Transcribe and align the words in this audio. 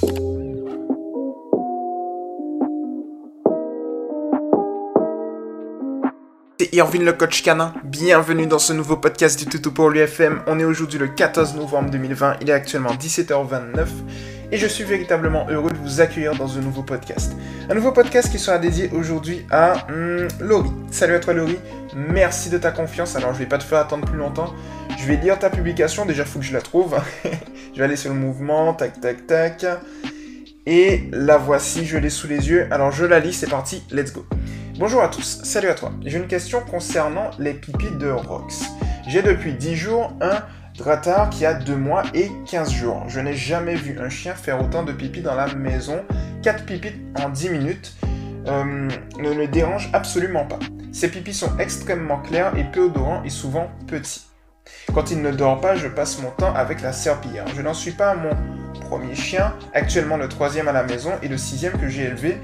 C'est 0.00 0.06
Irvin 6.72 7.00
le 7.00 7.12
coach 7.12 7.42
canin, 7.42 7.74
bienvenue 7.82 8.46
dans 8.46 8.60
ce 8.60 8.72
nouveau 8.72 8.96
podcast 8.96 9.36
du 9.38 9.46
Toutou 9.46 9.72
pour 9.72 9.90
l'UFM. 9.90 10.42
On 10.46 10.60
est 10.60 10.64
aujourd'hui 10.64 11.00
le 11.00 11.08
14 11.08 11.56
novembre 11.56 11.90
2020, 11.90 12.36
il 12.42 12.50
est 12.50 12.52
actuellement 12.52 12.92
17h29 12.94 13.86
et 14.52 14.56
je 14.56 14.66
suis 14.68 14.84
véritablement 14.84 15.48
heureux 15.50 15.72
de 15.72 15.78
vous 15.78 16.00
accueillir 16.00 16.36
dans 16.36 16.56
un 16.56 16.60
nouveau 16.60 16.82
podcast. 16.82 17.32
Un 17.68 17.74
nouveau 17.74 17.90
podcast 17.90 18.30
qui 18.30 18.38
sera 18.38 18.58
dédié 18.58 18.90
aujourd'hui 18.92 19.46
à 19.50 19.86
hmm, 19.88 20.28
Laurie. 20.40 20.70
Salut 20.92 21.14
à 21.14 21.20
toi 21.20 21.34
Laurie, 21.34 21.58
merci 21.96 22.50
de 22.50 22.58
ta 22.58 22.70
confiance. 22.70 23.16
Alors 23.16 23.34
je 23.34 23.40
vais 23.40 23.46
pas 23.46 23.58
te 23.58 23.64
faire 23.64 23.78
attendre 23.78 24.06
plus 24.06 24.18
longtemps, 24.18 24.54
je 24.96 25.06
vais 25.06 25.16
lire 25.16 25.40
ta 25.40 25.50
publication, 25.50 26.06
déjà 26.06 26.24
faut 26.24 26.38
que 26.38 26.44
je 26.44 26.52
la 26.52 26.60
trouve. 26.60 26.94
je 27.78 27.82
vais 27.84 27.86
aller 27.86 27.96
sur 27.96 28.12
le 28.12 28.18
mouvement, 28.18 28.74
tac 28.74 29.00
tac 29.00 29.28
tac. 29.28 29.64
Et 30.66 31.04
la 31.12 31.38
voici, 31.38 31.86
je 31.86 31.96
l'ai 31.96 32.10
sous 32.10 32.26
les 32.26 32.48
yeux. 32.48 32.66
Alors 32.72 32.90
je 32.90 33.04
la 33.04 33.20
lis, 33.20 33.32
c'est 33.32 33.48
parti, 33.48 33.84
let's 33.92 34.12
go. 34.12 34.26
Bonjour 34.80 35.00
à 35.00 35.06
tous, 35.06 35.42
salut 35.44 35.68
à 35.68 35.74
toi. 35.74 35.92
J'ai 36.04 36.18
une 36.18 36.26
question 36.26 36.60
concernant 36.60 37.30
les 37.38 37.54
pipis 37.54 37.92
de 38.00 38.10
Rox. 38.10 38.64
J'ai 39.06 39.22
depuis 39.22 39.52
10 39.52 39.76
jours 39.76 40.12
un 40.20 40.42
Dratar 40.76 41.30
qui 41.30 41.46
a 41.46 41.54
2 41.54 41.76
mois 41.76 42.02
et 42.14 42.32
15 42.50 42.72
jours. 42.72 43.04
Je 43.06 43.20
n'ai 43.20 43.34
jamais 43.34 43.76
vu 43.76 44.00
un 44.00 44.08
chien 44.08 44.34
faire 44.34 44.60
autant 44.60 44.82
de 44.82 44.90
pipi 44.90 45.20
dans 45.20 45.36
la 45.36 45.46
maison. 45.54 46.04
4 46.42 46.66
pipis 46.66 46.94
en 47.22 47.28
10 47.28 47.50
minutes 47.50 47.94
euh, 48.48 48.88
ne 49.20 49.32
le 49.32 49.46
dérange 49.46 49.88
absolument 49.92 50.46
pas. 50.46 50.58
Ses 50.90 51.12
pipis 51.12 51.32
sont 51.32 51.56
extrêmement 51.60 52.18
clairs 52.18 52.56
et 52.56 52.64
peu 52.64 52.86
odorants 52.86 53.22
et 53.22 53.30
souvent 53.30 53.70
petits. 53.86 54.27
Quand 54.94 55.10
il 55.10 55.22
ne 55.22 55.30
dort 55.30 55.60
pas, 55.60 55.76
je 55.76 55.88
passe 55.88 56.20
mon 56.20 56.30
temps 56.30 56.54
avec 56.54 56.80
la 56.80 56.92
serpillière. 56.92 57.46
Je 57.54 57.62
n'en 57.62 57.74
suis 57.74 57.92
pas 57.92 58.10
à 58.10 58.14
mon 58.14 58.30
premier 58.88 59.14
chien, 59.14 59.54
actuellement 59.74 60.16
le 60.16 60.28
troisième 60.28 60.68
à 60.68 60.72
la 60.72 60.82
maison 60.82 61.12
et 61.22 61.28
le 61.28 61.36
sixième 61.36 61.78
que 61.78 61.88
j'ai 61.88 62.04
élevé, 62.04 62.40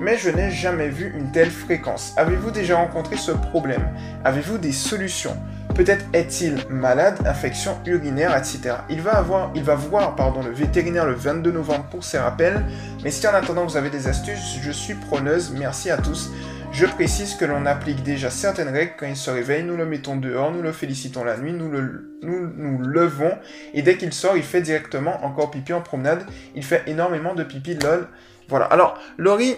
mais 0.00 0.16
je 0.16 0.30
n'ai 0.30 0.50
jamais 0.50 0.88
vu 0.88 1.12
une 1.16 1.32
telle 1.32 1.50
fréquence. 1.50 2.14
Avez-vous 2.16 2.50
déjà 2.50 2.76
rencontré 2.76 3.16
ce 3.16 3.32
problème? 3.32 3.82
Avez-vous 4.24 4.58
des 4.58 4.72
solutions? 4.72 5.36
Peut-être 5.74 6.04
est-il 6.12 6.56
malade, 6.70 7.18
infection 7.26 7.76
urinaire, 7.86 8.36
etc. 8.36 8.76
Il 8.90 9.00
va, 9.00 9.16
avoir, 9.16 9.50
il 9.54 9.62
va 9.62 9.74
voir 9.74 10.16
pardon, 10.16 10.42
le 10.42 10.50
vétérinaire 10.50 11.06
le 11.06 11.14
22 11.14 11.50
novembre 11.52 11.84
pour 11.90 12.04
ses 12.04 12.18
rappels, 12.18 12.64
mais 13.04 13.10
si 13.10 13.26
en 13.26 13.34
attendant 13.34 13.64
vous 13.64 13.76
avez 13.76 13.90
des 13.90 14.08
astuces, 14.08 14.58
je 14.60 14.70
suis 14.70 14.94
preneuse. 14.94 15.52
Merci 15.56 15.90
à 15.90 15.96
tous. 15.96 16.32
Je 16.72 16.86
précise 16.86 17.34
que 17.34 17.44
l'on 17.44 17.66
applique 17.66 18.02
déjà 18.02 18.30
certaines 18.30 18.68
règles 18.68 18.92
quand 18.98 19.06
il 19.06 19.16
se 19.16 19.30
réveille, 19.30 19.64
nous 19.64 19.76
le 19.76 19.84
mettons 19.84 20.16
dehors, 20.16 20.52
nous 20.52 20.62
le 20.62 20.72
félicitons 20.72 21.24
la 21.24 21.36
nuit, 21.36 21.52
nous 21.52 21.70
le 21.70 22.18
nous, 22.22 22.78
levons, 22.78 23.36
et 23.74 23.82
dès 23.82 23.96
qu'il 23.96 24.12
sort, 24.12 24.36
il 24.36 24.42
fait 24.42 24.60
directement 24.60 25.24
encore 25.24 25.50
pipi 25.50 25.72
en 25.72 25.80
promenade, 25.80 26.26
il 26.54 26.64
fait 26.64 26.82
énormément 26.86 27.34
de 27.34 27.42
pipi 27.42 27.74
lol. 27.74 28.08
Voilà. 28.48 28.66
Alors, 28.66 28.98
Laurie, 29.16 29.56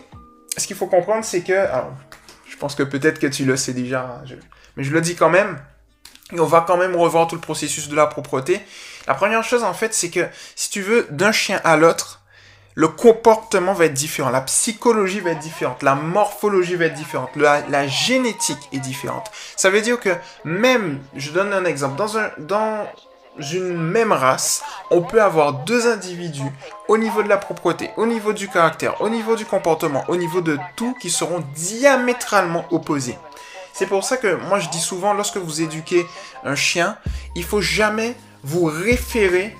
ce 0.56 0.66
qu'il 0.66 0.76
faut 0.76 0.86
comprendre, 0.86 1.24
c'est 1.24 1.42
que, 1.42 1.52
alors, 1.52 1.92
je 2.48 2.56
pense 2.56 2.74
que 2.74 2.82
peut-être 2.82 3.18
que 3.18 3.26
tu 3.26 3.44
le 3.44 3.56
sais 3.56 3.72
déjà, 3.72 4.22
hein, 4.22 4.36
mais 4.76 4.84
je 4.84 4.92
le 4.92 5.00
dis 5.00 5.14
quand 5.14 5.30
même, 5.30 5.58
et 6.32 6.40
on 6.40 6.46
va 6.46 6.64
quand 6.66 6.76
même 6.76 6.94
revoir 6.94 7.26
tout 7.26 7.34
le 7.34 7.40
processus 7.40 7.88
de 7.88 7.96
la 7.96 8.06
propreté. 8.06 8.60
La 9.06 9.14
première 9.14 9.42
chose, 9.42 9.64
en 9.64 9.74
fait, 9.74 9.94
c'est 9.94 10.10
que 10.10 10.26
si 10.54 10.70
tu 10.70 10.82
veux, 10.82 11.06
d'un 11.10 11.32
chien 11.32 11.60
à 11.64 11.76
l'autre, 11.76 12.19
le 12.74 12.88
comportement 12.88 13.72
va 13.72 13.86
être 13.86 13.94
différent, 13.94 14.30
la 14.30 14.40
psychologie 14.42 15.20
va 15.20 15.30
être 15.30 15.40
différente, 15.40 15.82
la 15.82 15.94
morphologie 15.94 16.76
va 16.76 16.86
être 16.86 16.94
différente, 16.94 17.30
la, 17.36 17.86
génétique 17.88 18.68
est 18.72 18.78
différente. 18.78 19.30
Ça 19.56 19.70
veut 19.70 19.80
dire 19.80 19.98
que 19.98 20.10
même, 20.44 21.00
je 21.14 21.30
donne 21.30 21.52
un 21.52 21.64
exemple, 21.64 21.96
dans, 21.96 22.16
un, 22.16 22.30
dans 22.38 22.86
une 23.52 23.76
même 23.76 24.12
race, 24.12 24.62
on 24.90 25.02
peut 25.02 25.22
avoir 25.22 25.52
deux 25.52 25.88
individus 25.88 26.50
au 26.88 26.96
niveau 26.96 27.22
de 27.22 27.28
la 27.28 27.38
propreté, 27.38 27.90
au 27.96 28.06
niveau 28.06 28.32
du 28.32 28.48
caractère, 28.48 29.00
au 29.00 29.08
niveau 29.08 29.36
du 29.36 29.44
comportement, 29.44 30.04
au 30.08 30.16
niveau 30.16 30.40
de 30.40 30.58
tout 30.76 30.94
qui 31.00 31.10
seront 31.10 31.42
diamétralement 31.54 32.64
opposés. 32.70 33.18
C'est 33.72 33.86
pour 33.86 34.04
ça 34.04 34.16
que 34.16 34.34
moi 34.48 34.58
je 34.58 34.68
dis 34.68 34.80
souvent, 34.80 35.12
lorsque 35.12 35.38
vous 35.38 35.62
éduquez 35.62 36.06
un 36.44 36.54
chien, 36.54 36.96
il 37.34 37.44
faut 37.44 37.60
jamais 37.60 38.14
vous 38.42 38.64
référer 38.64 39.56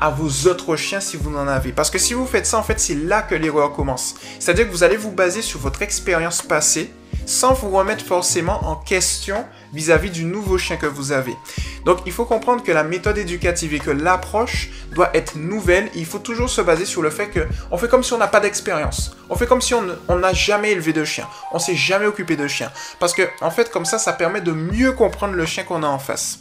à 0.00 0.10
vos 0.10 0.48
autres 0.48 0.76
chiens 0.76 1.00
si 1.00 1.16
vous 1.16 1.30
n'en 1.30 1.46
avez. 1.46 1.72
Parce 1.72 1.90
que 1.90 1.98
si 1.98 2.14
vous 2.14 2.26
faites 2.26 2.46
ça, 2.46 2.58
en 2.58 2.62
fait, 2.62 2.80
c'est 2.80 2.94
là 2.94 3.22
que 3.22 3.34
l'erreur 3.34 3.72
commence. 3.72 4.14
C'est-à-dire 4.38 4.66
que 4.66 4.72
vous 4.72 4.82
allez 4.82 4.96
vous 4.96 5.12
baser 5.12 5.42
sur 5.42 5.60
votre 5.60 5.82
expérience 5.82 6.42
passée 6.42 6.90
sans 7.26 7.52
vous 7.52 7.70
remettre 7.70 8.04
forcément 8.04 8.64
en 8.66 8.76
question 8.76 9.44
vis-à-vis 9.72 10.10
du 10.10 10.24
nouveau 10.24 10.58
chien 10.58 10.76
que 10.76 10.86
vous 10.86 11.12
avez. 11.12 11.36
Donc 11.84 11.98
il 12.06 12.12
faut 12.12 12.24
comprendre 12.24 12.62
que 12.62 12.72
la 12.72 12.82
méthode 12.82 13.18
éducative 13.18 13.74
et 13.74 13.78
que 13.78 13.90
l'approche 13.90 14.70
doit 14.92 15.10
être 15.14 15.36
nouvelle. 15.36 15.88
Il 15.94 16.06
faut 16.06 16.18
toujours 16.18 16.50
se 16.50 16.60
baser 16.60 16.84
sur 16.84 17.02
le 17.02 17.10
fait 17.10 17.28
que 17.28 17.46
on 17.70 17.78
fait 17.78 17.88
comme 17.88 18.02
si 18.02 18.12
on 18.12 18.18
n'a 18.18 18.26
pas 18.26 18.40
d'expérience. 18.40 19.16
On 19.28 19.36
fait 19.36 19.46
comme 19.46 19.60
si 19.60 19.74
on 19.74 20.18
n'a 20.18 20.32
jamais 20.32 20.72
élevé 20.72 20.92
de 20.92 21.04
chien. 21.04 21.26
On 21.52 21.58
s'est 21.58 21.76
jamais 21.76 22.06
occupé 22.06 22.36
de 22.36 22.48
chien. 22.48 22.72
Parce 22.98 23.12
que 23.12 23.22
en 23.40 23.50
fait 23.50 23.70
comme 23.70 23.84
ça, 23.84 23.98
ça 23.98 24.12
permet 24.12 24.40
de 24.40 24.52
mieux 24.52 24.92
comprendre 24.92 25.34
le 25.34 25.46
chien 25.46 25.64
qu'on 25.64 25.82
a 25.82 25.88
en 25.88 25.98
face. 25.98 26.40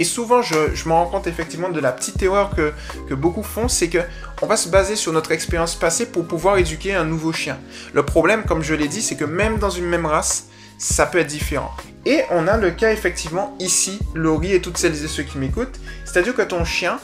Et 0.00 0.04
souvent, 0.04 0.40
je, 0.40 0.56
me 0.88 0.92
rends 0.92 1.06
compte 1.06 1.26
effectivement 1.26 1.68
de 1.68 1.78
la 1.78 1.92
petite 1.92 2.22
erreur 2.22 2.56
que, 2.56 2.72
beaucoup 3.14 3.42
font, 3.42 3.68
c'est 3.68 3.88
que 3.88 3.98
on 4.40 4.46
va 4.46 4.56
se 4.56 4.70
baser 4.70 4.96
sur 4.96 5.12
notre 5.12 5.30
expérience 5.30 5.74
passée 5.74 6.06
pour 6.06 6.26
pouvoir 6.26 6.56
éduquer 6.56 6.94
un 6.94 7.04
nouveau 7.04 7.34
chien. 7.34 7.58
Le 7.92 8.02
problème, 8.02 8.44
comme 8.44 8.62
je 8.62 8.74
l'ai 8.74 8.88
dit, 8.88 9.02
c'est 9.02 9.16
que 9.16 9.26
même 9.26 9.58
dans 9.58 9.68
une 9.68 9.84
même 9.84 10.06
race, 10.06 10.46
ça 10.78 11.04
peut 11.04 11.18
être 11.18 11.26
différent. 11.26 11.70
Et 12.06 12.22
on 12.30 12.48
a 12.48 12.56
le 12.56 12.70
cas 12.70 12.92
effectivement 12.92 13.54
ici, 13.60 13.98
Laurie 14.14 14.54
et 14.54 14.62
toutes 14.62 14.78
celles 14.78 15.04
et 15.04 15.06
ceux 15.08 15.22
qui 15.22 15.36
m'écoutent, 15.36 15.78
c'est-à-dire 16.06 16.34
que 16.34 16.40
ton 16.40 16.64
chien, 16.64 16.98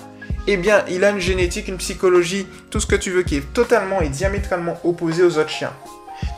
eh 0.46 0.56
bien, 0.56 0.82
il 0.88 1.04
a 1.04 1.10
une 1.10 1.20
génétique, 1.20 1.68
une 1.68 1.76
psychologie, 1.76 2.46
tout 2.70 2.80
ce 2.80 2.86
que 2.86 2.96
tu 2.96 3.10
veux 3.10 3.24
qui 3.24 3.36
est 3.36 3.52
totalement 3.52 4.00
et 4.00 4.08
diamétralement 4.08 4.80
opposé 4.84 5.22
aux 5.22 5.36
autres 5.36 5.50
chiens. 5.50 5.74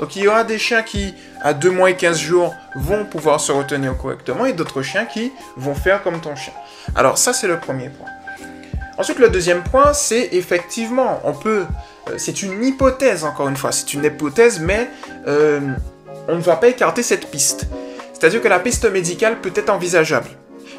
Donc 0.01 0.17
il 0.17 0.23
y 0.23 0.29
aura 0.29 0.45
des 0.45 0.59
chiens 0.59 0.83
qui, 0.83 1.15
à 1.43 1.55
2 1.55 1.71
mois 1.71 1.91
et 1.91 1.97
15 1.97 2.19
jours, 2.19 2.55
vont 2.75 3.05
pouvoir 3.05 3.41
se 3.41 3.53
retenir 3.53 3.97
correctement 3.97 4.47
et 4.47 4.53
d'autres 4.53 4.83
chiens 4.83 5.05
qui 5.07 5.33
vont 5.57 5.75
faire 5.75 6.03
comme 6.03 6.21
ton 6.21 6.37
chien. 6.37 6.53
Alors 6.95 7.19
ça, 7.19 7.33
c'est 7.33 7.49
le 7.49 7.59
premier 7.59 7.89
point. 7.89 8.07
Ensuite, 8.97 9.19
le 9.19 9.29
deuxième 9.29 9.63
point, 9.63 9.93
c'est 9.93 10.29
effectivement, 10.33 11.21
on 11.25 11.33
peut... 11.33 11.65
Euh, 12.09 12.15
c'est 12.17 12.43
une 12.43 12.65
hypothèse, 12.65 13.25
encore 13.25 13.49
une 13.49 13.57
fois, 13.57 13.71
c'est 13.71 13.95
une 13.95 14.05
hypothèse, 14.05 14.59
mais 14.59 14.91
euh, 15.27 15.61
on 16.27 16.37
ne 16.37 16.41
va 16.41 16.57
pas 16.57 16.69
écarter 16.69 17.03
cette 17.05 17.31
piste. 17.31 17.69
C'est-à-dire 18.13 18.43
que 18.43 18.49
la 18.49 18.59
piste 18.59 18.91
médicale 18.91 19.41
peut 19.41 19.53
être 19.55 19.71
envisageable. 19.71 20.29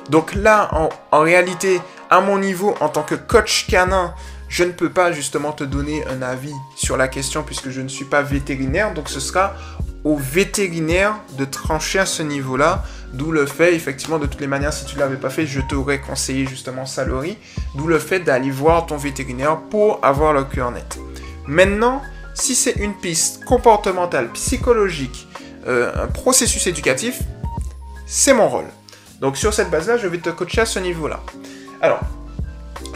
Donc 0.09 0.35
là, 0.35 0.69
en 1.11 1.19
réalité, 1.21 1.79
à 2.09 2.19
mon 2.19 2.38
niveau, 2.38 2.75
en 2.79 2.89
tant 2.89 3.03
que 3.03 3.15
coach 3.15 3.67
canin, 3.67 4.13
je 4.49 4.63
ne 4.63 4.71
peux 4.71 4.89
pas 4.89 5.11
justement 5.11 5.51
te 5.51 5.63
donner 5.63 6.05
un 6.07 6.21
avis 6.21 6.53
sur 6.75 6.97
la 6.97 7.07
question 7.07 7.43
puisque 7.43 7.69
je 7.69 7.81
ne 7.81 7.87
suis 7.87 8.05
pas 8.05 8.21
vétérinaire, 8.21 8.93
donc 8.93 9.07
ce 9.07 9.19
sera 9.19 9.53
au 10.03 10.15
vétérinaire 10.15 11.15
de 11.37 11.45
trancher 11.45 11.99
à 11.99 12.05
ce 12.05 12.23
niveau-là, 12.23 12.83
d'où 13.13 13.31
le 13.31 13.45
fait, 13.45 13.75
effectivement, 13.75 14.17
de 14.17 14.25
toutes 14.25 14.41
les 14.41 14.47
manières, 14.47 14.73
si 14.73 14.85
tu 14.85 14.95
ne 14.95 15.01
l'avais 15.01 15.17
pas 15.17 15.29
fait, 15.29 15.45
je 15.45 15.61
t'aurais 15.61 15.99
conseillé 15.99 16.47
justement 16.47 16.85
Salori, 16.85 17.38
d'où 17.75 17.88
le 17.88 17.99
fait 17.99 18.19
d'aller 18.19 18.49
voir 18.49 18.85
ton 18.85 18.97
vétérinaire 18.97 19.59
pour 19.69 19.99
avoir 20.03 20.33
le 20.33 20.45
cœur 20.45 20.71
net. 20.71 20.97
Maintenant, 21.47 22.01
si 22.33 22.55
c'est 22.55 22.77
une 22.77 22.93
piste 22.93 23.43
comportementale, 23.43 24.29
psychologique, 24.31 25.27
euh, 25.67 25.91
un 26.03 26.07
processus 26.07 26.65
éducatif, 26.67 27.19
c'est 28.05 28.33
mon 28.33 28.47
rôle. 28.47 28.67
Donc 29.19 29.35
sur 29.35 29.53
cette 29.53 29.69
base-là, 29.69 29.97
je 29.97 30.07
vais 30.07 30.17
te 30.17 30.29
coacher 30.29 30.61
à 30.61 30.65
ce 30.65 30.79
niveau-là. 30.79 31.19
Alors, 31.81 31.99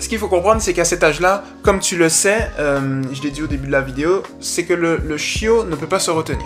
ce 0.03 0.09
qu'il 0.09 0.19
faut 0.19 0.27
comprendre, 0.27 0.61
c'est 0.61 0.73
qu'à 0.73 0.83
cet 0.83 1.01
âge-là, 1.01 1.45
comme 1.63 1.79
tu 1.79 1.95
le 1.95 2.09
sais, 2.09 2.49
euh, 2.59 3.01
je 3.13 3.21
l'ai 3.21 3.31
dit 3.31 3.41
au 3.41 3.47
début 3.47 3.67
de 3.67 3.71
la 3.71 3.79
vidéo, 3.79 4.21
c'est 4.41 4.65
que 4.65 4.73
le, 4.73 5.17
chiot 5.17 5.63
ne 5.63 5.75
peut 5.77 5.87
pas 5.87 5.99
se 5.99 6.11
retenir. 6.11 6.45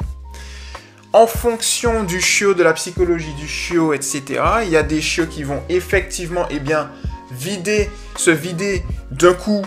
En 1.12 1.25
fonction 1.25 2.03
du 2.03 2.22
chiot, 2.22 2.53
de 2.53 2.62
la 2.62 2.73
psychologie 2.73 3.34
du 3.34 3.47
chiot, 3.47 3.94
etc., 3.94 4.23
il 4.63 4.69
y 4.69 4.78
a 4.78 4.84
des 4.84 5.01
chiots 5.01 5.25
qui 5.25 5.44
vont 5.44 5.63
effectivement, 5.69 6.46
eh 6.51 6.59
bien, 6.59 6.91
vider, 7.31 7.90
se 8.16 8.29
vider 8.29 8.84
d'un 9.09 9.34
coup, 9.34 9.66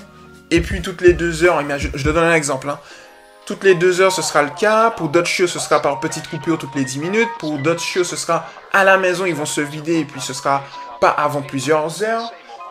et 0.52 0.60
puis 0.60 0.82
toutes 0.82 1.00
les 1.00 1.12
deux 1.12 1.42
heures, 1.42 1.60
eh 1.60 1.78
je, 1.78 1.88
te 1.88 2.10
donne 2.10 2.24
un 2.24 2.34
exemple, 2.34 2.70
hein. 2.70 2.78
toutes 3.44 3.65
les 3.65 3.74
deux 3.74 4.00
heures 4.00 4.12
ce 4.12 4.22
sera 4.22 4.42
le 4.44 4.50
cas, 4.50 4.91
pour 4.91 5.09
d'autres 5.09 5.26
chiots 5.26 5.48
ce 5.48 5.59
sera 5.59 5.82
par 5.82 5.98
petites 5.98 6.28
coupures 6.28 6.59
toutes 6.59 6.76
les 6.76 6.84
10 6.84 7.00
minutes, 7.00 7.28
pour 7.41 7.59
d'autres 7.59 7.82
chiots 7.82 8.04
ce 8.04 8.16
sera 8.16 8.47
à 8.72 8.84
la 8.84 8.98
maison, 8.98 9.26
ils 9.26 9.34
vont 9.34 9.47
se 9.47 9.60
vider, 9.60 9.98
et 9.98 10.04
puis 10.04 10.20
ce 10.20 10.32
sera 10.32 10.62
pas 11.00 11.10
avant 11.10 11.42
plusieurs 11.42 12.04
heures. 12.04 12.30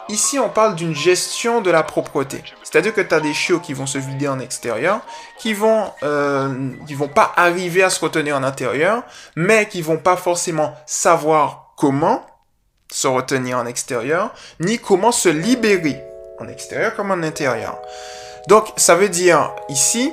Ici, 0.10 0.40
on 0.40 0.50
parle 0.50 0.76
d'une 0.76 0.96
gestion 0.96 1.62
de 1.62 1.70
la 1.70 1.84
propreté. 1.84 2.44
C'est-à-dire 2.64 2.96
que 2.96 3.02
tu 3.02 3.14
as 3.14 3.20
des 3.20 3.34
chiots 3.34 3.60
qui 3.60 3.74
vont 3.74 3.86
se 3.86 4.00
vider 4.00 4.28
en 4.28 4.40
extérieur, 4.40 5.02
qui 5.38 5.54
vont, 5.54 5.86
euh, 6.02 6.72
vont 6.96 7.08
pas 7.08 7.32
arriver 7.36 7.84
à 7.84 7.92
se 7.92 8.00
retenir 8.00 8.36
en 8.36 8.42
intérieur, 8.42 9.04
mais 9.36 9.68
qui 9.68 9.84
vont 9.84 9.98
pas 9.98 10.18
forcément 10.18 10.74
savoir 10.88 11.74
comment 11.78 12.26
se 12.92 13.08
retenir 13.08 13.60
en 13.60 13.68
extérieur, 13.68 14.34
ni 14.60 14.80
comment 14.80 15.12
se 15.12 15.30
libérer 15.30 16.04
en 16.40 16.48
extérieur 16.48 16.96
comme 16.96 17.12
en 17.12 17.22
intérieur. 17.22 17.80
Donc, 18.48 18.74
ça 18.78 18.96
veut 18.96 19.10
dire 19.10 19.54
ici 19.70 20.12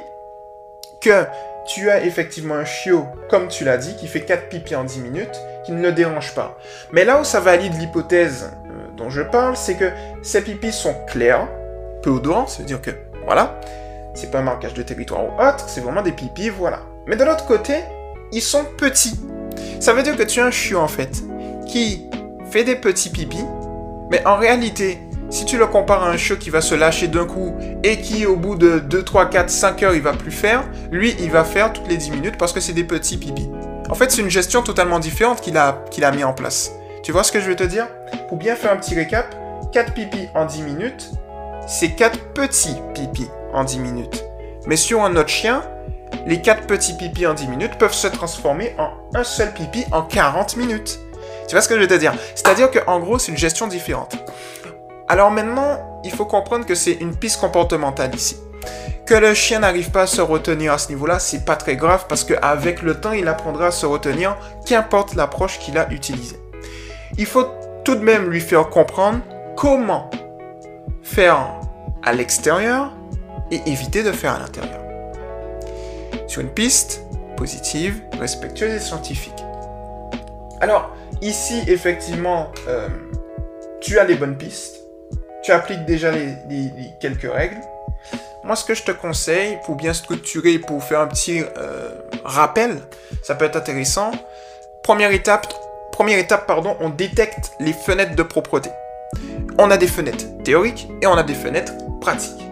que 1.00 1.25
tu 1.66 1.90
as 1.90 2.04
effectivement 2.04 2.56
un 2.56 2.66
chiot, 2.66 3.06
comme 3.31 3.48
tu 3.48 3.64
l'as 3.64 3.78
dit, 3.78 3.96
qui 3.96 4.08
fait 4.08 4.20
4 4.20 4.50
pipis 4.50 4.76
en 4.76 4.84
10 4.84 5.00
minutes, 5.00 5.40
qui 5.64 5.72
ne 5.72 5.82
le 5.82 5.93
dérange 5.93 6.34
pas. 6.34 6.58
Mais 6.93 7.04
là 7.04 7.19
où 7.19 7.25
ça 7.25 7.40
valide 7.40 7.78
l'hypothèse 7.78 8.50
dont 8.96 9.10
je 9.10 9.22
parle, 9.22 9.56
c'est 9.56 9.75
que 9.75 9.90
ces 10.22 10.43
pipis 10.43 10.72
sont 10.72 10.94
clairs, 11.06 11.48
peu 12.02 12.10
odorants, 12.10 12.46
ça 12.46 12.60
veut 12.60 12.66
dire 12.66 12.81
que, 12.81 12.90
voilà, 13.25 13.60
c'est 14.14 14.31
pas 14.31 14.38
un 14.38 14.43
marquage 14.43 14.75
de 14.75 14.82
territoire 14.82 15.25
ou 15.25 15.43
autre, 15.43 15.69
c'est 15.69 15.81
vraiment 15.81 16.02
des 16.02 16.12
pipis, 16.12 16.48
voilà. 16.48 16.81
Mais 17.06 17.16
de 17.16 17.25
l'autre 17.25 17.46
côté, 17.46 17.75
ils 18.32 18.43
sont 18.43 18.64
petits. 18.78 19.19
Ça 19.81 19.93
veut 19.93 20.02
dire 20.02 20.16
que 20.16 20.22
tu 20.22 20.40
as 20.40 20.46
un 20.46 20.50
chiot 20.50 20.81
en 20.81 20.88
fait, 20.88 21.22
qui 21.66 22.06
fait 22.50 22.64
des 22.64 22.76
petits 22.76 23.10
pipis, 23.10 23.44
mais 24.10 24.25
en 24.26 24.37
réalité, 24.37 24.98
si 25.28 25.44
tu 25.44 25.58
le 25.58 25.66
compares 25.66 26.04
à 26.04 26.08
un 26.08 26.16
chiot 26.16 26.37
qui 26.37 26.50
va 26.50 26.60
se 26.60 26.75
lâcher 26.75 27.08
d'un 27.08 27.26
coup 27.26 27.54
et 27.82 28.00
qui 28.00 28.26
au 28.26 28.37
bout 28.37 28.54
de 28.54 28.78
2, 28.78 29.02
3, 29.02 29.26
4, 29.26 29.50
5 29.50 29.82
heures 29.82 29.94
il 29.94 30.00
va 30.02 30.12
plus 30.12 30.31
faire, 30.31 30.64
lui 30.90 31.16
il 31.19 31.31
va 31.31 31.44
faire 31.44 31.72
toutes 31.72 31.88
les 31.88 31.96
10 31.96 32.12
minutes 32.12 32.38
parce 32.38 32.52
que 32.52 32.60
c'est 32.60 32.72
des 32.72 32.84
petits 32.84 33.16
pipis. 33.16 33.50
En 33.90 33.94
fait 33.94 34.10
c'est 34.10 34.22
une 34.22 34.31
gestion 34.31 34.62
totalement 34.62 35.00
différente 35.00 35.40
qu'il 35.40 35.56
a, 35.56 35.84
qu'il 35.90 36.04
a 36.04 36.12
mis 36.12 36.22
en 36.22 36.32
place. 36.32 36.72
Tu 37.02 37.10
vois 37.10 37.25
ce 37.25 37.32
que 37.32 37.40
je 37.40 37.48
veux 37.48 37.56
te 37.56 37.64
dire? 37.64 37.88
Pour 38.29 38.38
bien 38.38 38.56
faire 38.56 38.73
un 38.73 38.76
petit 38.76 38.94
récap, 38.94 39.35
4 39.73 39.94
pipis 39.94 40.29
en 40.35 40.44
10 40.44 40.62
minutes, 40.62 41.11
c'est 41.67 41.91
4 41.91 42.32
petits 42.32 42.76
pipis 42.94 43.29
en 43.53 43.64
10 43.64 43.79
minutes. 43.79 44.25
Mais 44.67 44.76
sur 44.76 45.03
un 45.05 45.17
autre 45.17 45.29
chien, 45.29 45.62
les 46.26 46.41
4 46.41 46.67
petits 46.67 46.94
pipis 46.94 47.26
en 47.26 47.35
10 47.35 47.49
minutes 47.49 47.79
peuvent 47.79 47.93
se 47.93 48.06
transformer 48.06 48.75
en 48.79 48.91
un 49.14 49.25
seul 49.25 49.53
pipi 49.53 49.85
en 49.93 50.03
40 50.03 50.56
minutes. 50.56 50.99
Tu 51.49 51.55
vois 51.55 51.62
ce 51.62 51.69
que 51.69 51.76
je 51.76 51.81
veux 51.81 51.88
te 51.88 51.94
dire? 51.94 52.12
C'est-à-dire 52.35 52.70
qu'en 52.70 52.99
gros, 52.99 53.19
c'est 53.19 53.31
une 53.31 53.38
gestion 53.38 53.69
différente. 53.69 54.17
Alors 55.08 55.31
maintenant, 55.31 56.00
il 56.05 56.11
faut 56.11 56.25
comprendre 56.25 56.67
que 56.67 56.75
c'est 56.75 56.94
une 56.94 57.14
piste 57.14 57.41
comportementale 57.41 58.14
ici. 58.14 58.37
Que 59.06 59.14
le 59.14 59.35
chien 59.35 59.61
n'arrive 59.61 59.93
pas 59.93 60.03
à 60.03 60.06
se 60.08 60.20
retenir 60.20 60.73
à 60.73 60.79
ce 60.79 60.88
niveau-là, 60.88 61.20
c'est 61.20 61.44
pas 61.44 61.55
très 61.55 61.76
grave 61.76 62.06
parce 62.08 62.25
qu'avec 62.25 62.82
le 62.82 63.00
temps, 63.00 63.12
il 63.12 63.29
apprendra 63.29 63.67
à 63.67 63.70
se 63.70 63.87
retenir, 63.87 64.37
qu'importe 64.67 65.14
l'approche 65.14 65.61
qu'il 65.61 65.79
a 65.79 65.88
utilisée. 65.93 66.41
Il 67.17 67.26
faut 67.26 67.47
tout 67.86 67.94
de 67.94 68.02
même 68.02 68.28
lui 68.30 68.40
faire 68.40 68.68
comprendre 68.68 69.20
comment 69.56 70.10
faire 71.04 71.60
à 72.02 72.12
l'extérieur 72.12 72.92
et 73.52 73.60
éviter 73.66 74.02
de 74.02 74.10
faire 74.10 74.34
à 74.34 74.40
l'intérieur. 74.40 74.80
Sur 76.26 76.40
une 76.40 76.48
piste 76.48 77.02
positive, 77.36 78.02
respectueuse 78.18 78.74
et 78.74 78.80
scientifique. 78.80 79.40
Alors, 80.60 80.90
ici, 81.22 81.62
effectivement, 81.68 82.50
euh, 82.66 82.88
tu 83.80 84.00
as 84.00 84.04
les 84.04 84.16
bonnes 84.16 84.36
pistes. 84.36 84.78
Tu 85.44 85.52
appliques 85.52 85.84
déjà 85.84 86.10
les, 86.10 86.34
quelques 87.00 87.32
règles. 87.32 87.60
Moi, 88.42 88.56
ce 88.56 88.64
que 88.64 88.74
je 88.74 88.82
te 88.82 88.90
conseille, 88.90 89.60
pour 89.64 89.76
bien 89.76 89.92
structurer, 89.92 90.58
pour 90.58 90.82
faire 90.82 90.98
un 90.98 91.06
petit 91.06 91.40
euh, 91.56 91.90
rappel, 92.24 92.80
ça 93.22 93.36
peut 93.36 93.44
être 93.44 93.54
intéressant. 93.54 94.10
Première 94.82 95.12
étape, 95.12 95.46
première 95.96 96.19
étape, 96.19 96.46
pardon, 96.46 96.76
on 96.81 96.90
détecte 96.90 97.52
les 97.58 97.72
fenêtres 97.72 98.14
de 98.14 98.22
propreté. 98.22 98.69
On 99.56 99.70
a 99.70 99.78
des 99.78 99.87
fenêtres 99.87 100.26
théoriques 100.44 100.88
et 101.00 101.06
on 101.06 101.14
a 101.14 101.22
des 101.22 101.32
fenêtres 101.32 101.72
pratiques. 102.02 102.46